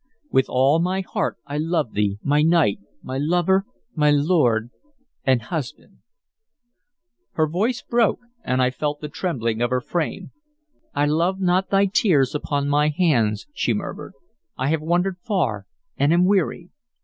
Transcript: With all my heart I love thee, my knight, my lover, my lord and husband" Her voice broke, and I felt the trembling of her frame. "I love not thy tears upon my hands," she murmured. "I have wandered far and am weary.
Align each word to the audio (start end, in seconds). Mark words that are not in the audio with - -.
With 0.31 0.47
all 0.49 0.79
my 0.79 1.01
heart 1.01 1.37
I 1.45 1.59
love 1.59 1.91
thee, 1.93 2.17
my 2.23 2.41
knight, 2.41 2.79
my 3.03 3.19
lover, 3.19 3.65
my 3.93 4.09
lord 4.09 4.71
and 5.25 5.43
husband" 5.43 5.99
Her 7.33 7.45
voice 7.47 7.83
broke, 7.83 8.17
and 8.43 8.63
I 8.63 8.71
felt 8.71 9.01
the 9.01 9.09
trembling 9.09 9.61
of 9.61 9.69
her 9.69 9.79
frame. 9.79 10.31
"I 10.95 11.05
love 11.05 11.39
not 11.39 11.69
thy 11.69 11.85
tears 11.85 12.33
upon 12.33 12.67
my 12.67 12.89
hands," 12.89 13.45
she 13.53 13.75
murmured. 13.75 14.15
"I 14.57 14.69
have 14.69 14.81
wandered 14.81 15.19
far 15.19 15.67
and 15.97 16.11
am 16.11 16.25
weary. 16.25 16.71